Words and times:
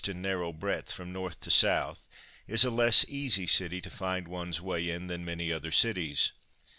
and 0.07 0.19
narrow 0.23 0.51
breadth 0.51 0.91
from 0.91 1.15
N. 1.15 1.29
to 1.41 1.51
S., 1.67 2.07
is 2.47 2.65
a 2.65 2.71
less 2.71 3.05
easy 3.07 3.45
city 3.45 3.79
to 3.81 3.89
find 3.91 4.27
one's 4.27 4.59
way 4.59 4.89
in 4.89 5.05
than 5.05 5.23
many 5.23 5.53
other 5.53 5.71
cities. 5.71 6.31